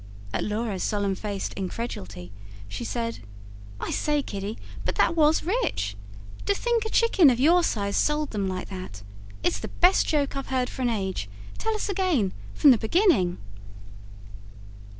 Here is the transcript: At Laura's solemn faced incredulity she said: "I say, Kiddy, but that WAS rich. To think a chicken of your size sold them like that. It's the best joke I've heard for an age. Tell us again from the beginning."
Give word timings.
At 0.33 0.43
Laura's 0.43 0.81
solemn 0.81 1.13
faced 1.13 1.53
incredulity 1.53 2.31
she 2.67 2.83
said: 2.83 3.19
"I 3.79 3.91
say, 3.91 4.23
Kiddy, 4.23 4.57
but 4.83 4.95
that 4.95 5.15
WAS 5.15 5.43
rich. 5.43 5.95
To 6.47 6.55
think 6.55 6.83
a 6.85 6.89
chicken 6.89 7.29
of 7.29 7.39
your 7.39 7.61
size 7.63 7.97
sold 7.97 8.31
them 8.31 8.47
like 8.47 8.69
that. 8.69 9.03
It's 9.43 9.59
the 9.59 9.67
best 9.67 10.07
joke 10.07 10.35
I've 10.35 10.47
heard 10.47 10.71
for 10.71 10.81
an 10.81 10.89
age. 10.89 11.29
Tell 11.59 11.75
us 11.75 11.87
again 11.87 12.33
from 12.55 12.71
the 12.71 12.79
beginning." 12.79 13.37